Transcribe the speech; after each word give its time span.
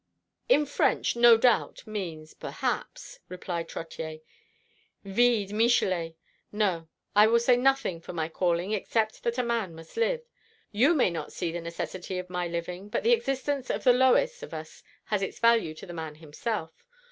"In 0.49 0.65
French 0.65 1.15
no 1.15 1.37
doubt 1.37 1.85
means 1.85 2.33
perhaps," 2.33 3.19
replied 3.29 3.67
Trottier, 3.69 4.21
"vide 5.03 5.53
Michelet. 5.53 6.15
No, 6.51 6.87
I 7.15 7.27
will 7.27 7.37
say 7.39 7.55
nothing 7.55 8.01
for 8.01 8.11
my 8.11 8.27
calling, 8.27 8.71
except 8.71 9.21
that 9.21 9.37
a 9.37 9.43
man 9.43 9.75
must 9.75 9.97
live. 9.97 10.23
You 10.71 10.95
may 10.95 11.11
not 11.11 11.31
see 11.31 11.51
the 11.51 11.61
necessity 11.61 12.17
of 12.17 12.31
my 12.31 12.47
living, 12.47 12.89
but 12.89 13.03
the 13.03 13.11
existence 13.13 13.69
of 13.69 13.83
the 13.83 13.93
lowest 13.93 14.41
of 14.41 14.55
us 14.55 14.81
has 15.03 15.21
its 15.21 15.37
value 15.37 15.75
to 15.75 15.85
the 15.85 15.93
man 15.93 16.15
himself. 16.15 16.83